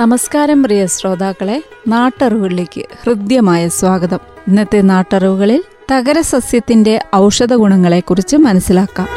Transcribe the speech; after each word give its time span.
നമസ്കാരം 0.00 0.62
പ്രിയ 0.62 0.86
ശ്രോതാക്കളെ. 0.86 1.62
നാട്ടറിവുകളിലേക്ക് 1.88 2.84
ഹൃദ്യമായ 3.04 3.68
സ്വാഗതം. 3.68 4.18
ഇന്നത്തെ 4.48 4.80
നാട്ടറിവുകളിൽ 4.80 5.64
തകരസസ്യത്തിന്റെ 5.92 7.00
ഔഷധ 7.16 7.54
ഗുണങ്ങളെക്കുറിച്ച് 7.54 8.36
മനസ്സിലാക്കാം. 8.36 9.08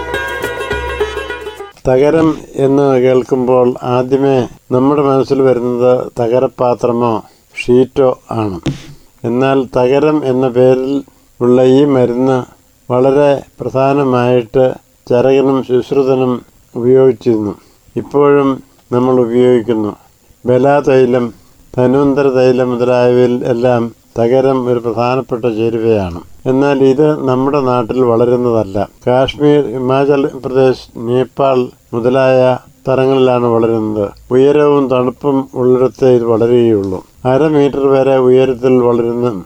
തകരം 1.87 2.37
എന്ന് 2.55 2.99
കേൾക്കുമ്പോൾ 2.99 3.75
ആദ്യമേ 3.83 4.47
നമ്മുടെ 4.71 5.01
മനസ്സിൽ 5.01 5.41
വരുന്നത് 5.41 6.11
തകരപാത്രമോ 6.19 7.23
ഷീറ്റോ 7.65 8.19
ആണ്. 8.31 8.59
എന്നാൽ 9.23 9.65
തകരം 9.77 10.25
എന്ന 10.25 10.47
പേരിൽ 10.47 11.03
ഉള്ള 11.41 11.63
ഈ 11.63 11.85
മരുന്ന് 11.85 12.43
വളരെ 12.91 13.43
പ്രധാനമായിട്ട് 13.59 14.73
ചരകനും 15.09 15.63
ശുശ്രുതനും 15.63 16.41
ഉപയോഗിച്ചിരുന്നു. 16.75 17.55
ഇപ്പോഴും 17.95 18.63
നമ്മൾ 18.91 19.19
ഉപയോഗിക്കുന്നു. 19.19 19.95
ബലാതൈലം 20.45 21.33
ധനുന്തര 21.77 22.27
തൈലം 22.27 22.71
മുതലായവയിൽ 22.71 23.43
എല്ലാം 23.45 23.91
തകരം 24.19 24.67
ഒരു 24.67 24.79
പ്രധാനപ്പെട്ട 24.79 25.45
ചേരുവയാണ്. 25.45 26.21
എന്നാൽ 26.45 26.83
ഇത് 26.83 27.27
നമ്മുടെ 27.27 27.59
നാട്ടിൽ 27.61 28.01
വളരുന്നതല്ല. 28.01 28.89
കാശ്മീർ 29.07 29.61
ഹിമാചൽ 29.67 30.27
പ്രദേശ് 30.45 30.89
നേപ്പാൾ 30.97 31.59
മുതലായ 31.93 32.57
സ്ഥലങ്ങളിലാണ് 32.81 33.45
വളരുന്നത്. 33.45 34.09
ഉയരവും 34.31 34.89
തണുപ്പും 34.89 35.49
ഉള്ളിടത്തേ 35.55 36.09
ഇത് 36.15 36.23
വളരുകയുള്ളൂ. 36.23 37.03
അര 37.25 37.47
മീറ്റർ 37.47 37.87
വരെ 37.87 38.17
ഉയരത്തിൽ 38.17 38.73
വളരുന്ന 38.81 39.43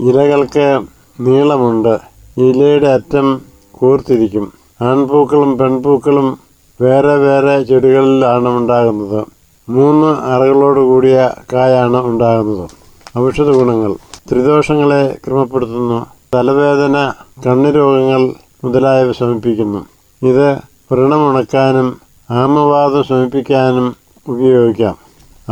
ഇലകൾക്ക് 0.00 0.80
നീളമുണ്ട്. 1.20 1.94
ഇലയുടെ 2.38 2.88
അറ്റം 2.88 3.40
കൂർത്തിരിക്കും. 3.72 4.52
ആൺപൂക്കളും 4.82 5.58
പെൺപൂക്കളും 5.58 6.38
വേറെ 6.80 7.16
വേറെ 7.16 7.62
ചെടികളിലാണ് 7.62 8.48
ഉണ്ടാകുന്നത്. 8.48 9.37
മൂന്ന് 9.68 10.06
അറകളോട് 10.06 10.80
കൂടിയ 10.80 11.30
കായാണ് 11.52 12.06
ഉണ്ടാകുന്നത്. 12.06 12.70
ഔഷധ 13.18 13.50
ഗുണങ്ങൾ. 13.50 13.96
ത്രിദോഷങ്ങളെ 14.30 15.16
ക്രമപ്പെടുത്തുന്നു. 15.26 16.06
തലവേദന 16.34 17.12
കണ്ണുരോഗങ്ങൾ 17.46 18.34
മുതലായവ 18.64 19.12
ശമിപ്പിക്കുന്നു. 19.12 19.86
ഇത് 20.26 20.52
വ്രണമുണക്കാനും 20.92 22.00
ആമവാദം 22.30 23.04
ശമിപ്പിക്കാനും 23.04 23.96
ഉപയോഗിക്കാം. 24.28 24.96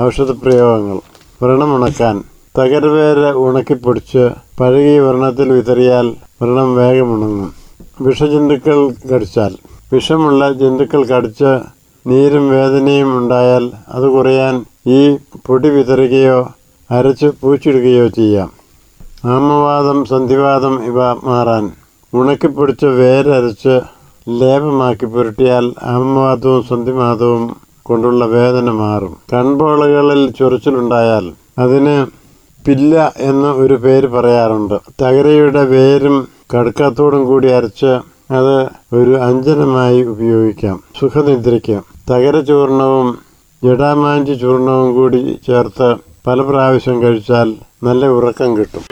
ഔഷധപ്രയോഗങ്ങൾ 0.01 1.01
വ്രണമുണക്കാൻ. 1.43 2.25
തകരവേര് 2.59 3.35
ഉണക്കിപ്പൊടിച്ച് 3.35 4.31
പഴകിയ 4.61 5.01
വ്രണത്തിൽ 5.01 5.53
വിതറിയാൽ 5.53 6.09
വ്രണം 6.43 6.77
വേഗമുണങ്ങും. 6.77 7.53
വിഷജന്തുക്കൾ 8.01 8.95
കടിച്ചാൽ. 9.15 9.57
വിഷമുള്ള 9.93 10.53
ജന്തുക്കൾ 10.53 11.05
കടിച്ച് 11.05 11.76
നീരും 12.07 12.51
വേദനയും 12.51 13.19
ഉണ്ടായാൽ 13.19 13.71
അത് 13.89 14.09
കുറയാൻ 14.09 14.65
ഈ 14.87 15.17
പൊടി 15.47 15.69
വിതറുകയോ 15.69 16.49
അരച്ച് 16.91 17.27
പൂച്ചിടുകയോ 17.43 18.09
ചെയ്യാം. 18.09 18.51
ആമവാദം 19.25 20.05
സന്ധിവാദം 20.05 20.85
ഇവ 20.85 21.13
മാറാൻ. 21.13 21.71
ഉണക്കിപ്പൊടിച്ച 22.15 22.85
വേരരച്ച് 22.85 23.81
ലേപമാക്കി 24.29 25.07
പുരട്ടിയാൽ 25.07 25.75
ആമവാദവും 25.83 26.63
സന്ധിവാദവും 26.63 27.57
കൊണ്ടുള്ള 27.83 28.25
വേദന 28.25 28.71
മാറും. 28.71 29.17
കൺപോളകളിൽ 29.33 30.31
ചൊറിച്ചിലുണ്ടായാൽ 30.31 31.33
അതിന് 31.59 32.07
പില്ല 32.67 33.13
എന്ന 33.17 33.53
ഒരു 33.53 33.75
പേര് 33.75 34.07
പറയാറുണ്ട്. 34.07 34.75
തകരയുടെ 35.03 35.65
വേരും 35.65 36.29
കടുക്കാത്തോടും 36.55 37.25
കൂടി 37.25 37.49
അരച്ച് 37.49 37.93
അത് 38.33 38.57
ഒരു 38.97 39.15
അഞ്ജനമായി 39.17 40.03
ഉപയോഗിക്കാം. 40.03 40.83
സുഖനിദ്രയ്ക്ക് 41.01 41.96
തകര 42.11 42.41
ചൂർണവും 42.41 43.19
ജടാമാഞ്ചി 43.65 44.35
ചൂർണവും 44.35 44.95
കൂടി 44.95 45.41
ചേർത്ത് 45.47 45.97
പല 46.27 46.41
പ്രാവശ്യം 46.41 47.03
കഴിച്ചാൽ 47.03 47.57
നല്ല 47.83 48.07
ഉറക്കം 48.07 48.57
കിട്ടും. 48.57 48.85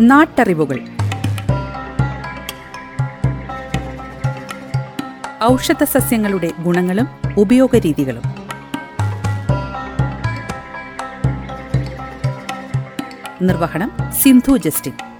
നാട്ടറിവുകൾ. 0.00 0.80
ഔഷധ 5.42 5.84
സസ്യങ്ങളുടെ 5.84 6.52
ഗുണങ്ങളും 6.60 7.08
ഉപയോഗരീതികളും. 7.38 8.22
നിർവഹണം 13.42 13.92
സിന്ധു 14.22 14.56
ജസ്റ്റിൻ. 14.56 15.13